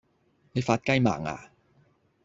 [0.53, 1.51] 你發雞盲呀